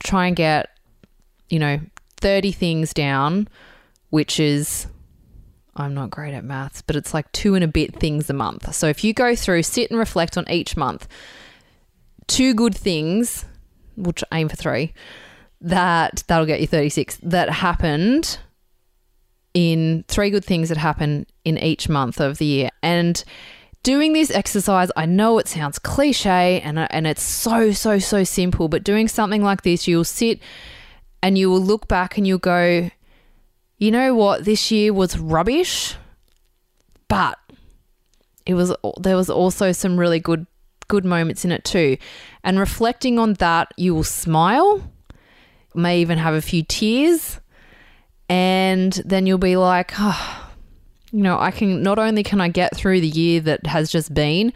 Try 0.02 0.28
and 0.28 0.35
get, 0.35 0.71
you 1.50 1.59
know, 1.59 1.81
30 2.26 2.50
things 2.50 2.92
down, 2.92 3.47
which 4.11 4.40
is 4.40 4.88
I'm 5.76 5.95
not 5.95 6.11
great 6.11 6.35
at 6.35 6.42
maths, 6.42 6.83
but 6.83 6.97
it's 6.97 7.14
like 7.14 7.30
two 7.30 7.54
and 7.54 7.62
a 7.62 7.68
bit 7.68 8.00
things 8.00 8.28
a 8.28 8.33
month. 8.33 8.75
So 8.75 8.88
if 8.88 9.04
you 9.04 9.14
go 9.14 9.37
through, 9.37 9.62
sit 9.62 9.90
and 9.90 9.99
reflect 10.00 10.37
on 10.37 10.45
each 10.50 10.76
month, 10.76 11.06
two 12.26 12.52
good 12.52 12.75
things, 12.75 13.45
which 13.95 14.25
aim 14.33 14.49
for 14.49 14.56
three, 14.56 14.92
that 15.61 16.25
that'll 16.26 16.47
get 16.47 16.61
you 16.61 16.66
36 16.66 17.21
that 17.23 17.49
happened 17.49 18.40
in 19.54 20.04
three 20.09 20.30
good 20.30 20.45
things 20.45 20.68
that 20.71 20.78
happen 20.78 21.26
in 21.45 21.56
each 21.59 21.88
month 21.88 22.21
of 22.21 22.38
the 22.38 22.45
year. 22.45 22.71
And 22.83 23.23
doing 23.85 24.14
this 24.14 24.33
exercise, 24.33 24.90
I 24.97 25.06
know 25.06 25.38
it 25.38 25.47
sounds 25.47 25.78
cliche 25.78 26.61
and 26.62 26.76
and 26.90 27.06
it's 27.06 27.23
so 27.23 27.71
so 27.71 28.00
so 28.00 28.25
simple, 28.25 28.66
but 28.66 28.83
doing 28.83 29.06
something 29.06 29.45
like 29.45 29.62
this, 29.62 29.87
you'll 29.87 30.02
sit 30.02 30.40
and 31.26 31.37
you 31.37 31.50
will 31.50 31.61
look 31.61 31.88
back 31.88 32.16
and 32.16 32.25
you'll 32.25 32.38
go, 32.38 32.88
you 33.78 33.90
know 33.90 34.14
what, 34.14 34.45
this 34.45 34.71
year 34.71 34.92
was 34.92 35.18
rubbish, 35.18 35.97
but 37.09 37.37
it 38.47 38.54
was 38.54 38.73
there 39.00 39.16
was 39.16 39.28
also 39.28 39.73
some 39.73 39.99
really 39.99 40.21
good 40.21 40.47
good 40.87 41.04
moments 41.04 41.45
in 41.45 41.50
it 41.50 41.64
too. 41.64 41.97
And 42.45 42.61
reflecting 42.61 43.18
on 43.18 43.33
that, 43.35 43.73
you 43.76 43.92
will 43.92 44.04
smile, 44.04 44.88
may 45.75 46.00
even 46.00 46.16
have 46.16 46.35
a 46.35 46.40
few 46.40 46.62
tears, 46.62 47.40
and 48.28 48.92
then 49.04 49.26
you'll 49.26 49.38
be 49.38 49.56
like, 49.56 49.95
oh, 49.99 50.49
you 51.11 51.25
know, 51.25 51.40
I 51.40 51.50
can 51.50 51.83
not 51.83 51.99
only 51.99 52.23
can 52.23 52.40
I 52.40 52.50
get 52.50 52.76
through 52.76 53.00
the 53.00 53.09
year 53.09 53.40
that 53.40 53.66
has 53.66 53.90
just 53.90 54.14
been, 54.14 54.52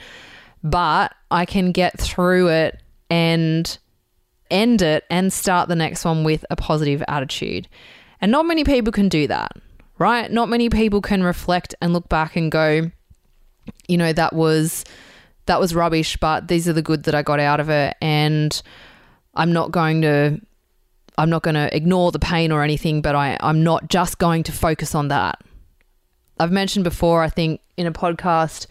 but 0.62 1.17
I 1.33 1.47
can 1.47 1.73
get 1.73 1.99
through 1.99 2.50
it 2.50 2.81
and 3.11 3.77
end 4.50 4.83
it 4.83 5.04
and 5.11 5.33
start 5.33 5.69
the 5.69 5.76
next 5.76 6.04
one 6.04 6.25
with 6.25 6.45
a 6.50 6.57
positive 6.57 7.02
attitude. 7.09 7.69
And 8.21 8.30
not 8.33 8.47
many 8.47 8.64
people 8.64 8.92
can 8.92 9.09
do 9.09 9.26
that, 9.26 9.52
right? 9.99 10.30
Not 10.30 10.49
many 10.49 10.69
people 10.69 11.00
can 11.00 11.23
reflect 11.23 11.75
and 11.80 11.92
look 11.92 12.09
back 12.09 12.37
and 12.37 12.50
go, 12.50 12.90
you 13.88 13.97
know, 13.97 14.12
that 14.12 14.35
was 14.35 14.85
that 15.47 15.61
was 15.61 15.75
rubbish, 15.75 16.16
but 16.19 16.49
these 16.49 16.69
are 16.69 16.73
the 16.73 16.83
good 16.83 17.04
that 17.04 17.14
I 17.14 17.23
got 17.23 17.40
out 17.40 17.61
of 17.61 17.71
it 17.71 17.97
and 18.00 18.61
I'm 19.35 19.52
not 19.52 19.71
going 19.71 20.02
to 20.02 20.40
I'm 21.19 21.30
not 21.30 21.42
going 21.42 21.54
to 21.54 21.75
ignore 21.75 22.12
the 22.12 22.19
pain 22.19 22.52
or 22.52 22.62
anything, 22.62 23.02
but 23.02 23.14
I 23.14 23.37
I'm 23.40 23.62
not 23.62 23.88
just 23.88 24.19
going 24.19 24.42
to 24.45 24.52
focus 24.52 24.95
on 24.95 25.09
that. 25.09 25.40
I've 26.38 26.52
mentioned 26.52 26.85
before, 26.85 27.23
I 27.23 27.28
think 27.28 27.61
in 27.76 27.87
a 27.87 27.92
podcast 27.92 28.66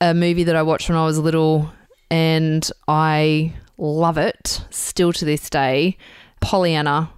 a 0.00 0.14
movie 0.14 0.44
that 0.44 0.56
I 0.56 0.62
watched 0.62 0.88
when 0.88 0.98
I 0.98 1.04
was 1.04 1.18
little 1.18 1.72
and 2.10 2.68
I 2.88 3.54
love 3.78 4.18
it 4.18 4.62
still 4.70 5.12
to 5.12 5.24
this 5.24 5.50
day. 5.50 5.96
Pollyanna 6.40 7.10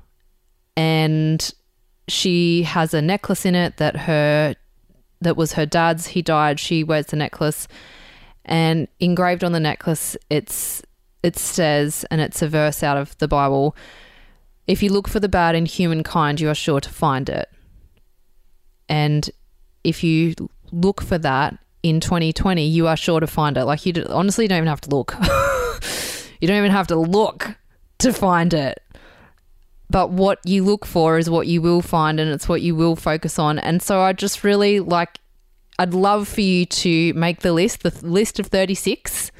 and 0.77 1.53
she 2.09 2.63
has 2.63 2.95
a 2.95 3.03
necklace 3.03 3.45
in 3.45 3.55
it 3.55 3.79
that 3.79 3.97
her 3.97 4.55
that 5.21 5.37
was 5.37 5.55
her 5.55 5.67
dad's. 5.67 6.09
He 6.09 6.23
died. 6.23 6.61
She 6.61 6.85
wears 6.85 7.07
the 7.07 7.17
necklace, 7.17 7.67
and 8.45 8.87
engraved 9.01 9.43
on 9.43 9.53
the 9.53 9.61
necklace, 9.61 10.17
it's 10.31 10.83
it 11.23 11.37
says, 11.37 12.05
and 12.11 12.21
it's 12.21 12.43
a 12.43 12.49
verse 12.49 12.83
out 12.83 12.97
of 12.97 13.17
the 13.19 13.27
Bible. 13.27 13.75
If 14.67 14.83
you 14.83 14.91
look 14.91 15.09
for 15.09 15.21
the 15.21 15.29
bad 15.29 15.55
in 15.55 15.67
humankind, 15.67 16.41
you 16.41 16.49
are 16.49 16.55
sure 16.55 16.81
to 16.81 16.91
find 16.91 17.29
it. 17.29 17.49
And 18.89 19.29
if 19.83 20.05
you 20.05 20.35
look 20.71 21.01
for 21.01 21.19
that 21.19 21.57
in 21.83 22.01
2020, 22.01 22.67
you 22.67 22.87
are 22.87 22.97
sure 22.97 23.21
to 23.21 23.27
find 23.27 23.57
it. 23.57 23.65
Like 23.65 23.87
you 23.87 24.05
honestly 24.11 24.47
don't 24.47 24.59
even 24.59 24.69
have 24.69 24.81
to 24.83 24.91
look. 24.91 25.15
you 26.41 26.49
don't 26.49 26.59
even 26.59 26.71
have 26.71 26.87
to 26.89 26.97
look 26.97 27.57
to 27.99 28.13
find 28.13 28.53
it 28.55 28.83
but 29.89 30.11
what 30.11 30.41
you 30.45 30.65
look 30.65 30.85
for 30.85 31.19
is 31.19 31.31
what 31.31 31.47
you 31.47 31.63
will 31.63 31.83
find 31.83 32.19
and 32.19 32.31
it's 32.31 32.49
what 32.49 32.63
you 32.63 32.75
will 32.75 32.97
focus 32.97 33.39
on. 33.39 33.59
And 33.59 33.81
so 33.81 34.01
I 34.01 34.13
just 34.13 34.43
really 34.43 34.81
like, 34.81 35.21
I'd 35.79 35.95
love 35.95 36.27
for 36.27 36.41
you 36.41 36.67
to 36.67 37.15
make 37.15 37.41
the 37.41 37.53
list, 37.53 37.83
the 37.83 37.93
list 38.07 38.41
of 38.41 38.47
36 38.47 39.31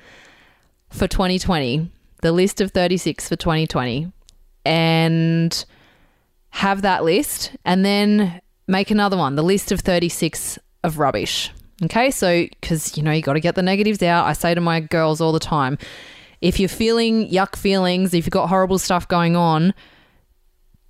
for 0.91 1.09
2020, 1.09 1.91
the 2.23 2.33
list 2.33 2.61
of 2.61 2.71
36 2.71 3.29
for 3.29 3.37
2020, 3.37 4.13
and 4.65 5.65
have 6.51 6.83
that 6.83 7.05
list 7.05 7.53
and 7.65 7.85
then 7.85 8.41
make 8.69 8.91
another 8.91 9.17
one, 9.17 9.35
the 9.35 9.43
list 9.43 9.73
of 9.73 9.81
36 9.81 10.59
of 10.85 10.99
rubbish. 10.99 11.51
Okay, 11.83 12.11
so 12.11 12.47
because 12.61 12.97
you 12.97 13.03
know, 13.03 13.11
you 13.11 13.21
got 13.21 13.35
to 13.35 13.41
get 13.41 13.55
the 13.55 13.63
negatives 13.63 14.03
out. 14.03 14.27
I 14.27 14.33
say 14.33 14.55
to 14.55 14.61
my 14.61 14.81
girls 14.81 15.21
all 15.21 15.33
the 15.33 15.41
time 15.41 15.77
if 16.47 16.61
you're 16.61 16.69
feeling 16.69 17.29
yuck 17.29 17.57
feelings, 17.57 18.15
if 18.15 18.25
you've 18.25 18.31
got 18.31 18.49
horrible 18.49 18.79
stuff 18.79 19.09
going 19.09 19.35
on, 19.35 19.75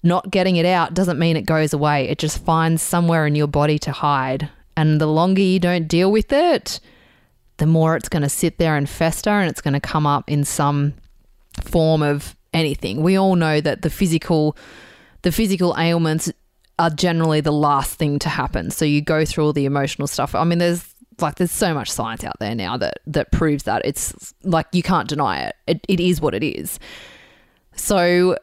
not 0.03 0.31
getting 0.31 0.57
it 0.57 0.67
out 0.67 0.93
doesn't 0.93 1.19
mean 1.19 1.35
it 1.35 1.47
goes 1.47 1.73
away. 1.73 2.09
It 2.11 2.19
just 2.19 2.45
finds 2.45 2.83
somewhere 2.83 3.27
in 3.27 3.35
your 3.35 3.47
body 3.47 3.79
to 3.81 3.91
hide. 3.91 4.51
And 4.77 5.01
the 5.01 5.07
longer 5.07 5.41
you 5.41 5.59
don't 5.59 5.89
deal 5.89 6.13
with 6.13 6.31
it, 6.31 6.79
the 7.57 7.65
more 7.65 7.97
it's 7.97 8.11
going 8.11 8.23
to 8.23 8.29
sit 8.29 8.59
there 8.59 8.77
and 8.77 8.87
fester 8.87 9.31
and 9.31 9.49
it's 9.49 9.63
going 9.63 9.73
to 9.73 9.81
come 9.81 10.07
up 10.07 10.31
in 10.31 10.45
some 10.45 10.93
form 11.63 12.03
of 12.03 12.37
anything. 12.53 13.03
We 13.03 13.17
all 13.17 13.35
know 13.35 13.63
that 13.63 13.81
the 13.81 13.91
physical 13.91 14.59
the 15.23 15.33
physical 15.33 15.75
ailments 15.79 16.31
are 16.79 16.91
generally 16.91 17.41
the 17.41 17.51
last 17.51 17.99
thing 17.99 18.19
to 18.19 18.29
happen. 18.29 18.71
So 18.71 18.85
you 18.85 19.01
go 19.01 19.25
through 19.25 19.47
all 19.47 19.53
the 19.55 19.65
emotional 19.65 20.07
stuff. 20.07 20.35
I 20.35 20.45
mean 20.45 20.59
there's 20.59 20.95
like 21.21 21.37
there's 21.37 21.53
so 21.53 21.75
much 21.75 21.91
science 21.91 22.25
out 22.25 22.39
there 22.41 22.55
now 22.55 22.77
that 22.77 23.01
that 23.07 23.33
proves 23.33 23.65
that. 23.65 23.83
It's 23.85 24.35
like 24.43 24.67
you 24.73 24.83
can't 24.83 25.09
deny 25.09 25.41
it. 25.41 25.57
It 25.67 25.81
it 25.89 26.01
is 26.01 26.21
what 26.21 26.35
it 26.35 26.45
is. 26.45 26.79
So 27.75 28.37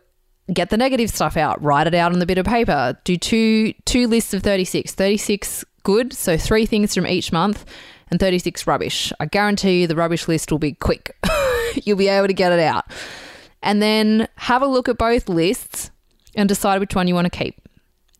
get 0.52 0.70
the 0.70 0.78
negative 0.78 1.10
stuff 1.10 1.38
out, 1.38 1.62
write 1.64 1.88
it 1.88 1.94
out 1.94 2.12
on 2.12 2.20
the 2.20 2.26
bit 2.26 2.38
of 2.38 2.46
paper, 2.46 2.98
do 3.04 3.18
two 3.18 3.74
two 3.86 4.08
lists 4.08 4.34
of 4.34 4.44
36. 4.44 4.94
36 4.94 5.66
good, 5.84 6.14
so 6.14 6.38
three 6.38 6.66
things 6.66 6.94
from 6.96 7.06
each 7.06 7.32
month, 7.32 7.66
and 8.10 8.20
36 8.20 8.66
rubbish. 8.66 9.14
I 9.20 9.26
guarantee 9.26 9.82
you 9.82 9.88
the 9.88 9.96
rubbish 9.96 10.28
list 10.28 10.52
will 10.52 10.60
be 10.60 10.74
quick. 10.74 11.16
You'll 11.84 11.98
be 11.98 12.08
able 12.08 12.28
to 12.28 12.34
get 12.34 12.52
it 12.52 12.60
out. 12.60 12.86
And 13.62 13.82
then 13.82 14.28
have 14.36 14.62
a 14.62 14.68
look 14.68 14.90
at 14.90 14.98
both 14.98 15.30
lists 15.30 15.92
and 16.36 16.50
decide 16.50 16.80
which 16.80 16.96
one 16.96 17.08
you 17.08 17.16
want 17.16 17.32
to 17.32 17.38
keep. 17.38 17.62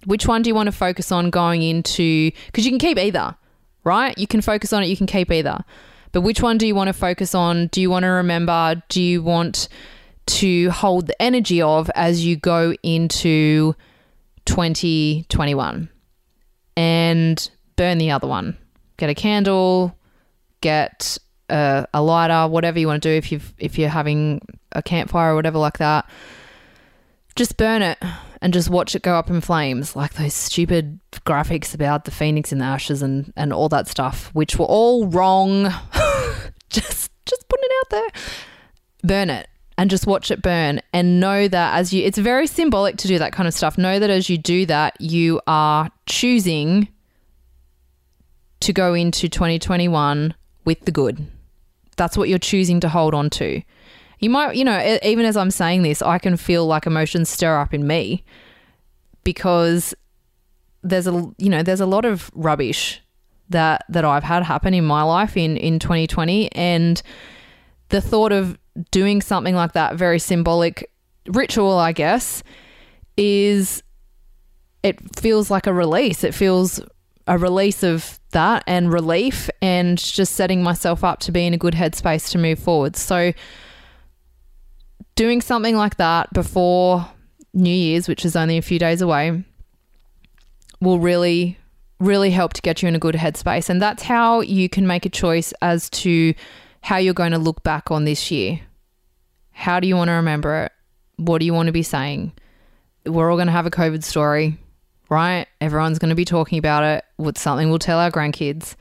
Which 0.06 0.28
one 0.28 0.42
do 0.42 0.50
you 0.50 0.56
want 0.56 0.68
to 0.68 0.72
focus 0.72 1.12
on 1.12 1.30
going 1.30 1.62
into 1.62 2.32
because 2.48 2.66
you 2.66 2.72
can 2.72 2.80
keep 2.80 2.98
either, 2.98 3.36
right? 3.84 4.18
You 4.18 4.28
can 4.28 4.42
focus 4.42 4.74
on 4.74 4.84
it, 4.84 4.88
you 4.88 4.98
can 4.98 5.08
keep 5.08 5.32
either. 5.32 5.64
But 6.12 6.22
which 6.22 6.42
one 6.42 6.58
do 6.58 6.68
you 6.68 6.76
want 6.76 6.90
to 6.90 6.94
focus 6.94 7.34
on? 7.34 7.68
Do 7.68 7.82
you 7.82 7.90
want 7.90 8.04
to 8.04 8.10
remember? 8.10 8.82
Do 8.88 9.02
you 9.02 9.24
want 9.24 9.68
to 10.26 10.70
hold 10.70 11.08
the 11.08 11.22
energy 11.22 11.62
of 11.62 11.90
as 11.96 12.26
you 12.26 12.36
go 12.36 12.74
into 12.84 13.76
2021 14.46 15.90
and 16.76 17.52
burn 17.76 17.98
the 17.98 18.12
other 18.12 18.28
one. 18.28 18.58
Get 18.98 19.10
a 19.10 19.16
candle, 19.16 19.98
get 20.62 21.18
a, 21.50 21.88
a 21.94 22.02
lighter, 22.02 22.48
whatever 22.50 22.80
you 22.80 22.88
want 22.88 23.04
to 23.04 23.10
do 23.10 23.14
if 23.14 23.32
you 23.32 23.42
if 23.58 23.78
you're 23.78 23.90
having 23.90 24.42
a 24.72 24.82
campfire 24.82 25.34
or 25.34 25.36
whatever 25.36 25.58
like 25.58 25.80
that. 25.80 26.10
Just 27.36 27.58
burn 27.58 27.82
it 27.82 27.98
and 28.44 28.52
just 28.54 28.70
watch 28.70 28.94
it 28.94 29.02
go 29.02 29.16
up 29.16 29.30
in 29.30 29.40
flames, 29.40 29.96
like 29.96 30.16
those 30.16 30.34
stupid 30.34 31.00
graphics 31.26 31.74
about 31.74 32.04
the 32.04 32.12
phoenix 32.12 32.52
in 32.52 32.58
the 32.58 32.66
ashes 32.66 33.02
and, 33.02 33.32
and 33.38 33.54
all 33.54 33.70
that 33.70 33.88
stuff, 33.88 34.30
which 34.34 34.60
were 34.60 34.66
all 34.66 35.08
wrong. 35.08 35.64
just 36.70 37.10
just 37.26 37.48
putting 37.48 37.64
it 37.64 37.72
out 37.80 37.90
there. 37.90 38.22
Burn 39.02 39.30
it 39.30 39.48
and 39.78 39.90
just 39.90 40.06
watch 40.06 40.30
it 40.30 40.42
burn 40.42 40.82
and 40.92 41.22
know 41.22 41.48
that 41.48 41.78
as 41.78 41.94
you 41.94 42.04
it's 42.04 42.18
very 42.18 42.46
symbolic 42.46 42.98
to 42.98 43.08
do 43.08 43.18
that 43.18 43.32
kind 43.32 43.48
of 43.48 43.54
stuff 43.54 43.78
know 43.78 43.98
that 43.98 44.10
as 44.10 44.30
you 44.30 44.38
do 44.38 44.66
that 44.66 44.96
you 45.02 45.42
are 45.48 45.90
choosing 46.06 46.88
to 48.60 48.72
go 48.72 48.94
into 48.94 49.28
2021 49.28 50.36
with 50.64 50.80
the 50.82 50.92
good 50.92 51.26
that's 51.98 52.16
what 52.16 52.30
you're 52.30 52.38
choosing 52.38 52.80
to 52.80 52.88
hold 52.88 53.16
on 53.16 53.30
to 53.32 53.62
you 54.24 54.30
might 54.30 54.56
you 54.56 54.64
know 54.64 54.98
even 55.04 55.26
as 55.26 55.36
i'm 55.36 55.52
saying 55.52 55.84
this 55.84 56.02
i 56.02 56.18
can 56.18 56.38
feel 56.38 56.66
like 56.66 56.88
emotions 56.88 57.30
stir 57.30 57.60
up 57.60 57.74
in 57.74 57.86
me 57.86 58.24
because 59.24 59.94
there's 60.82 61.08
a 61.08 61.12
you 61.38 61.50
know 61.50 61.64
there's 61.64 61.82
a 61.82 61.86
lot 61.86 62.06
of 62.06 62.32
rubbish 62.34 63.02
that 63.50 63.86
that 63.90 64.06
I've 64.06 64.24
had 64.24 64.44
happen 64.44 64.74
in 64.74 64.86
my 64.86 65.04
life 65.04 65.38
in 65.38 65.58
in 65.58 65.80
2020 65.80 66.52
and 66.54 67.02
the 67.90 68.02
thought 68.02 68.32
of 68.32 68.58
doing 68.92 69.22
something 69.22 69.56
like 69.56 69.74
that, 69.74 69.96
very 69.96 70.20
symbolic 70.20 70.90
ritual, 71.28 71.78
I 71.78 71.92
guess, 71.92 72.44
is 73.18 73.84
it 74.82 74.98
feels 75.18 75.52
like 75.52 75.68
a 75.68 75.74
release. 75.74 76.24
It 76.24 76.34
feels 76.34 76.82
a 77.28 77.38
release 77.38 77.84
of 77.84 78.20
that 78.32 78.64
and 78.68 78.92
relief 78.92 79.50
and 79.62 79.98
just 79.98 80.34
setting 80.34 80.64
myself 80.64 81.04
up 81.04 81.20
to 81.20 81.32
be 81.32 81.46
in 81.46 81.54
a 81.54 81.58
good 81.58 81.76
headspace 81.76 82.32
to 82.32 82.38
move 82.38 82.60
forward. 82.60 82.96
So 82.96 83.32
doing 85.16 85.42
something 85.42 85.76
like 85.76 85.98
that 85.98 86.32
before 86.34 87.08
New 87.54 87.74
Year's, 87.74 88.08
which 88.08 88.26
is 88.26 88.36
only 88.36 88.58
a 88.58 88.62
few 88.62 88.80
days 88.80 89.02
away, 89.02 89.44
will 90.82 91.00
really, 91.00 91.58
really 92.00 92.32
help 92.32 92.54
to 92.54 92.62
get 92.62 92.82
you 92.82 92.88
in 92.88 92.96
a 92.96 93.00
good 93.00 93.16
headspace. 93.16 93.70
And 93.70 93.82
that's 93.82 94.04
how 94.04 94.42
you 94.42 94.70
can 94.70 94.88
make 94.88 95.06
a 95.06 95.10
choice 95.10 95.54
as 95.62 95.90
to 95.92 96.34
how 96.82 96.98
you're 96.98 97.14
going 97.14 97.32
to 97.32 97.38
look 97.38 97.64
back 97.64 97.92
on 97.92 98.06
this 98.06 98.32
year. 98.32 98.60
How 99.52 99.80
do 99.80 99.88
you 99.88 99.96
want 99.96 100.10
to 100.10 100.14
remember 100.14 100.64
it? 100.64 100.72
What 101.18 101.40
do 101.40 101.46
you 101.46 101.54
want 101.54 101.68
to 101.68 101.72
be 101.72 101.84
saying? 101.84 102.34
We're 103.06 103.30
all 103.30 103.38
going 103.38 103.48
to 103.48 103.54
have 103.54 103.66
a 103.66 103.72
COVID 103.72 104.04
story, 104.04 104.58
right? 105.10 105.46
Everyone's 105.62 106.00
going 106.00 106.10
to 106.10 106.16
be 106.16 106.26
talking 106.26 106.58
about 106.58 106.84
it. 106.84 107.06
What 107.18 107.38
something 107.38 107.70
we'll 107.70 107.80
tell 107.80 108.00
our 108.00 108.12
grandkids. 108.12 108.76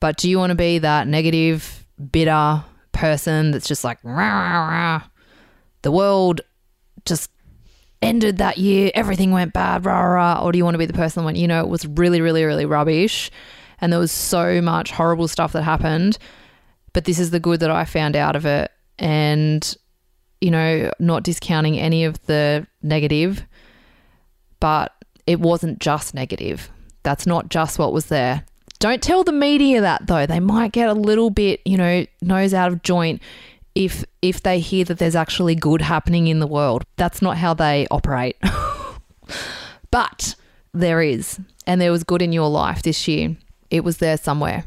But 0.00 0.16
do 0.16 0.28
you 0.28 0.38
want 0.38 0.50
to 0.50 0.56
be 0.56 0.78
that 0.78 1.08
negative, 1.08 1.86
bitter 2.12 2.62
person 2.98 3.50
that's 3.50 3.68
just 3.68 3.84
like, 3.84 3.98
rah, 4.02 4.12
rah, 4.12 4.68
rah. 4.68 5.02
the 5.82 5.92
world 5.92 6.40
just 7.04 7.30
ended 8.02 8.38
that 8.38 8.58
year, 8.58 8.90
everything 8.94 9.30
went 9.30 9.52
bad, 9.52 9.84
rah, 9.84 10.00
rah. 10.00 10.40
Or 10.42 10.52
do 10.52 10.58
you 10.58 10.64
want 10.64 10.74
to 10.74 10.78
be 10.78 10.86
the 10.86 10.92
person 10.92 11.22
that 11.22 11.24
went, 11.24 11.38
you 11.38 11.48
know, 11.48 11.60
it 11.60 11.68
was 11.68 11.86
really, 11.86 12.20
really, 12.20 12.44
really 12.44 12.66
rubbish 12.66 13.30
and 13.80 13.92
there 13.92 14.00
was 14.00 14.12
so 14.12 14.60
much 14.60 14.90
horrible 14.90 15.28
stuff 15.28 15.52
that 15.52 15.62
happened, 15.62 16.18
but 16.92 17.04
this 17.04 17.18
is 17.18 17.30
the 17.30 17.40
good 17.40 17.60
that 17.60 17.70
I 17.70 17.84
found 17.84 18.16
out 18.16 18.36
of 18.36 18.44
it. 18.44 18.70
And, 18.98 19.76
you 20.40 20.50
know, 20.50 20.90
not 20.98 21.22
discounting 21.22 21.78
any 21.78 22.04
of 22.04 22.20
the 22.26 22.66
negative, 22.82 23.44
but 24.58 24.92
it 25.26 25.38
wasn't 25.38 25.78
just 25.78 26.14
negative. 26.14 26.70
That's 27.04 27.26
not 27.26 27.48
just 27.48 27.78
what 27.78 27.92
was 27.92 28.06
there. 28.06 28.44
Don't 28.78 29.02
tell 29.02 29.24
the 29.24 29.32
media 29.32 29.80
that 29.80 30.06
though. 30.06 30.26
They 30.26 30.40
might 30.40 30.72
get 30.72 30.88
a 30.88 30.94
little 30.94 31.30
bit, 31.30 31.60
you 31.64 31.76
know, 31.76 32.06
nose 32.22 32.54
out 32.54 32.72
of 32.72 32.82
joint 32.82 33.20
if 33.74 34.04
if 34.22 34.42
they 34.42 34.60
hear 34.60 34.84
that 34.84 34.98
there's 34.98 35.16
actually 35.16 35.54
good 35.54 35.82
happening 35.82 36.26
in 36.26 36.40
the 36.40 36.46
world. 36.46 36.84
That's 36.96 37.22
not 37.22 37.36
how 37.36 37.54
they 37.54 37.86
operate. 37.90 38.36
but 39.90 40.34
there 40.72 41.02
is, 41.02 41.40
and 41.66 41.80
there 41.80 41.92
was 41.92 42.04
good 42.04 42.22
in 42.22 42.32
your 42.32 42.48
life 42.48 42.82
this 42.82 43.08
year. 43.08 43.36
It 43.70 43.84
was 43.84 43.98
there 43.98 44.16
somewhere. 44.16 44.64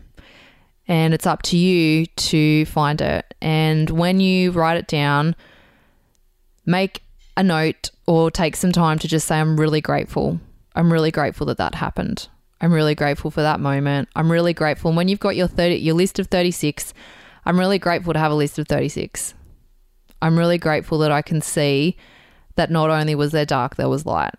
And 0.87 1.13
it's 1.13 1.27
up 1.27 1.41
to 1.43 1.57
you 1.57 2.05
to 2.05 2.65
find 2.65 3.01
it. 3.01 3.33
And 3.41 3.89
when 3.89 4.19
you 4.19 4.51
write 4.51 4.77
it 4.77 4.87
down, 4.87 5.35
make 6.65 7.01
a 7.37 7.43
note 7.43 7.91
or 8.07 8.29
take 8.29 8.55
some 8.55 8.71
time 8.71 8.99
to 8.99 9.07
just 9.07 9.27
say, 9.27 9.39
I'm 9.39 9.59
really 9.59 9.79
grateful. 9.79 10.39
I'm 10.75 10.91
really 10.91 11.11
grateful 11.11 11.45
that 11.47 11.57
that 11.57 11.75
happened. 11.75 12.27
I'm 12.61 12.71
really 12.71 12.93
grateful 12.93 13.31
for 13.31 13.41
that 13.41 13.59
moment. 13.59 14.07
I'm 14.15 14.31
really 14.31 14.53
grateful. 14.53 14.89
And 14.89 14.97
when 14.97 15.07
you've 15.07 15.19
got 15.19 15.35
your 15.35 15.47
30, 15.47 15.75
your 15.75 15.95
list 15.95 16.19
of 16.19 16.27
36, 16.27 16.93
I'm 17.43 17.59
really 17.59 17.79
grateful 17.79 18.13
to 18.13 18.19
have 18.19 18.31
a 18.31 18.35
list 18.35 18.59
of 18.59 18.67
36. 18.67 19.33
I'm 20.21 20.37
really 20.37 20.59
grateful 20.59 20.99
that 20.99 21.11
I 21.11 21.23
can 21.23 21.41
see 21.41 21.97
that 22.55 22.69
not 22.69 22.91
only 22.91 23.15
was 23.15 23.31
there 23.31 23.45
dark, 23.45 23.77
there 23.77 23.89
was 23.89 24.05
light. 24.05 24.35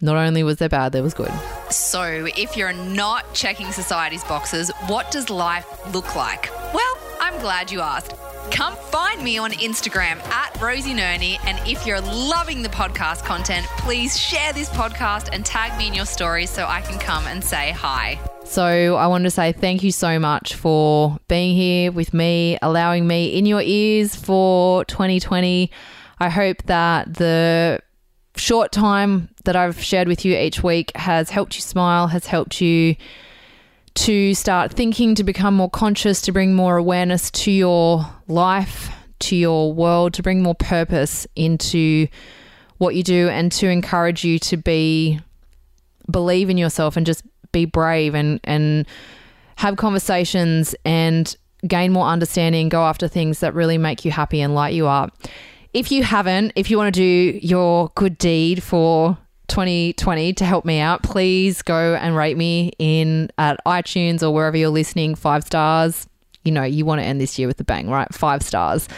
Not 0.00 0.16
only 0.16 0.42
was 0.42 0.58
there 0.58 0.68
bad, 0.68 0.92
there 0.92 1.02
was 1.02 1.14
good. 1.14 1.32
So, 1.70 2.28
if 2.36 2.56
you're 2.56 2.72
not 2.72 3.34
checking 3.34 3.72
society's 3.72 4.22
boxes, 4.24 4.70
what 4.86 5.10
does 5.10 5.28
life 5.28 5.66
look 5.92 6.14
like? 6.14 6.50
Well, 6.72 6.98
I'm 7.20 7.36
glad 7.40 7.72
you 7.72 7.80
asked. 7.80 8.12
Come 8.50 8.74
find 8.76 9.22
me 9.22 9.38
on 9.38 9.52
Instagram 9.52 10.24
at 10.28 10.60
Rosie 10.60 10.94
Nerney. 10.94 11.38
And 11.44 11.58
if 11.68 11.86
you're 11.86 12.00
loving 12.00 12.62
the 12.62 12.68
podcast 12.68 13.24
content, 13.24 13.66
please 13.78 14.18
share 14.18 14.52
this 14.52 14.68
podcast 14.70 15.28
and 15.32 15.44
tag 15.44 15.76
me 15.78 15.86
in 15.86 15.94
your 15.94 16.06
stories 16.06 16.50
so 16.50 16.66
I 16.66 16.80
can 16.80 16.98
come 16.98 17.26
and 17.26 17.42
say 17.44 17.70
hi. 17.70 18.18
So, 18.44 18.96
I 18.96 19.06
wanted 19.06 19.24
to 19.24 19.30
say 19.30 19.52
thank 19.52 19.82
you 19.82 19.92
so 19.92 20.18
much 20.18 20.54
for 20.54 21.18
being 21.28 21.54
here 21.54 21.92
with 21.92 22.14
me, 22.14 22.58
allowing 22.62 23.06
me 23.06 23.26
in 23.26 23.44
your 23.44 23.60
ears 23.60 24.16
for 24.16 24.84
2020. 24.86 25.70
I 26.18 26.28
hope 26.30 26.62
that 26.64 27.14
the 27.14 27.80
short 28.36 28.72
time 28.72 29.28
that 29.44 29.54
I've 29.54 29.82
shared 29.82 30.08
with 30.08 30.24
you 30.24 30.36
each 30.36 30.62
week 30.62 30.96
has 30.96 31.28
helped 31.28 31.56
you 31.56 31.60
smile, 31.60 32.06
has 32.06 32.26
helped 32.26 32.60
you 32.60 32.96
to 33.98 34.34
start 34.34 34.72
thinking, 34.72 35.14
to 35.16 35.24
become 35.24 35.54
more 35.54 35.70
conscious, 35.70 36.20
to 36.22 36.32
bring 36.32 36.54
more 36.54 36.76
awareness 36.76 37.30
to 37.32 37.50
your 37.50 38.06
life, 38.28 38.90
to 39.20 39.36
your 39.36 39.72
world, 39.72 40.14
to 40.14 40.22
bring 40.22 40.42
more 40.42 40.54
purpose 40.54 41.26
into 41.34 42.06
what 42.78 42.94
you 42.94 43.02
do, 43.02 43.28
and 43.28 43.50
to 43.52 43.68
encourage 43.68 44.24
you 44.24 44.38
to 44.38 44.56
be 44.56 45.20
believe 46.10 46.48
in 46.48 46.56
yourself 46.56 46.96
and 46.96 47.04
just 47.04 47.22
be 47.52 47.64
brave 47.64 48.14
and 48.14 48.40
and 48.44 48.86
have 49.56 49.76
conversations 49.76 50.74
and 50.84 51.36
gain 51.66 51.92
more 51.92 52.06
understanding, 52.06 52.68
go 52.68 52.84
after 52.84 53.08
things 53.08 53.40
that 53.40 53.52
really 53.52 53.78
make 53.78 54.04
you 54.04 54.12
happy 54.12 54.40
and 54.40 54.54
light 54.54 54.74
you 54.74 54.86
up. 54.86 55.16
If 55.74 55.90
you 55.90 56.04
haven't, 56.04 56.52
if 56.54 56.70
you 56.70 56.76
want 56.76 56.94
to 56.94 57.00
do 57.00 57.38
your 57.42 57.90
good 57.96 58.16
deed 58.16 58.62
for 58.62 59.18
2020 59.48 60.34
to 60.34 60.44
help 60.44 60.64
me 60.64 60.80
out, 60.80 61.02
please 61.02 61.62
go 61.62 61.94
and 61.94 62.16
rate 62.16 62.36
me 62.36 62.72
in 62.78 63.30
at 63.38 63.58
iTunes 63.66 64.22
or 64.22 64.30
wherever 64.30 64.56
you're 64.56 64.68
listening, 64.68 65.14
five 65.14 65.44
stars. 65.44 66.06
You 66.44 66.52
know, 66.52 66.62
you 66.62 66.84
want 66.84 67.00
to 67.00 67.06
end 67.06 67.20
this 67.20 67.38
year 67.38 67.48
with 67.48 67.60
a 67.60 67.64
bang, 67.64 67.90
right? 67.90 68.12
Five 68.14 68.42
stars. 68.42 68.88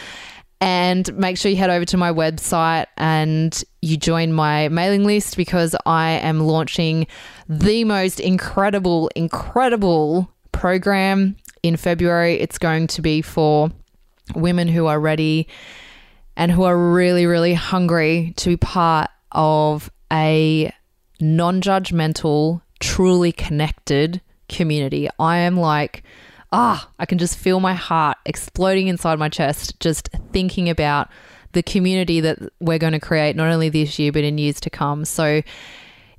And 0.61 1.11
make 1.17 1.37
sure 1.37 1.49
you 1.49 1.57
head 1.57 1.71
over 1.71 1.85
to 1.85 1.97
my 1.97 2.11
website 2.11 2.85
and 2.95 3.63
you 3.81 3.97
join 3.97 4.31
my 4.31 4.69
mailing 4.69 5.03
list 5.03 5.35
because 5.35 5.75
I 5.87 6.11
am 6.11 6.41
launching 6.41 7.07
the 7.49 7.83
most 7.83 8.19
incredible, 8.19 9.09
incredible 9.15 10.31
program 10.51 11.35
in 11.63 11.77
February. 11.77 12.35
It's 12.35 12.59
going 12.59 12.87
to 12.87 13.01
be 13.01 13.23
for 13.23 13.71
women 14.35 14.67
who 14.67 14.85
are 14.85 14.99
ready 14.99 15.47
and 16.37 16.51
who 16.51 16.63
are 16.63 16.77
really, 16.77 17.25
really 17.25 17.55
hungry 17.55 18.33
to 18.37 18.49
be 18.49 18.57
part 18.57 19.09
of 19.31 19.89
a 20.11 20.73
non 21.19 21.61
judgmental, 21.61 22.61
truly 22.79 23.31
connected 23.31 24.21
community. 24.49 25.07
I 25.19 25.37
am 25.37 25.57
like, 25.57 26.03
ah, 26.51 26.89
I 26.99 27.05
can 27.05 27.17
just 27.17 27.37
feel 27.37 27.59
my 27.59 27.73
heart 27.73 28.17
exploding 28.25 28.87
inside 28.87 29.19
my 29.19 29.29
chest 29.29 29.79
just 29.79 30.09
thinking 30.31 30.69
about 30.69 31.09
the 31.53 31.63
community 31.63 32.21
that 32.21 32.37
we're 32.59 32.77
going 32.77 32.93
to 32.93 32.99
create, 32.99 33.35
not 33.35 33.51
only 33.51 33.69
this 33.69 33.97
year, 33.99 34.11
but 34.11 34.23
in 34.23 34.37
years 34.37 34.59
to 34.61 34.69
come. 34.69 35.05
So, 35.05 35.41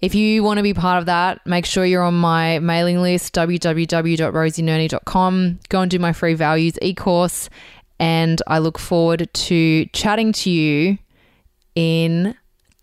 if 0.00 0.16
you 0.16 0.42
want 0.42 0.58
to 0.58 0.64
be 0.64 0.74
part 0.74 0.98
of 0.98 1.06
that, 1.06 1.46
make 1.46 1.64
sure 1.64 1.84
you're 1.84 2.02
on 2.02 2.14
my 2.14 2.58
mailing 2.58 3.00
list, 3.00 3.32
www.rosienerney.com. 3.34 5.60
Go 5.68 5.80
and 5.80 5.90
do 5.90 6.00
my 6.00 6.12
free 6.12 6.34
values 6.34 6.76
e 6.82 6.92
course. 6.92 7.48
And 8.00 8.42
I 8.48 8.58
look 8.58 8.80
forward 8.80 9.28
to 9.32 9.86
chatting 9.86 10.32
to 10.32 10.50
you 10.50 10.98
in 11.76 12.34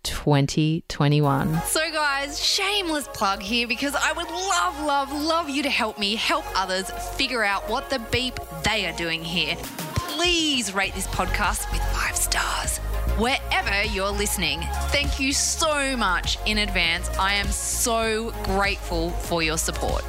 2021. 0.03 1.61
So, 1.63 1.91
guys, 1.91 2.43
shameless 2.43 3.07
plug 3.09 3.41
here 3.41 3.67
because 3.67 3.95
I 3.95 4.11
would 4.13 4.29
love, 4.29 4.83
love, 4.83 5.11
love 5.11 5.49
you 5.49 5.63
to 5.63 5.69
help 5.69 5.99
me 5.99 6.15
help 6.15 6.45
others 6.55 6.89
figure 7.15 7.43
out 7.43 7.69
what 7.69 7.89
the 7.89 7.99
beep 8.11 8.39
they 8.63 8.85
are 8.85 8.95
doing 8.95 9.23
here. 9.23 9.55
Please 9.95 10.73
rate 10.73 10.93
this 10.95 11.07
podcast 11.07 11.71
with 11.71 11.81
five 11.93 12.15
stars 12.15 12.79
wherever 13.19 13.83
you're 13.83 14.11
listening. 14.11 14.61
Thank 14.89 15.19
you 15.19 15.33
so 15.33 15.97
much 15.97 16.37
in 16.45 16.59
advance. 16.59 17.09
I 17.19 17.33
am 17.33 17.47
so 17.47 18.31
grateful 18.43 19.09
for 19.11 19.43
your 19.43 19.57
support. 19.57 20.03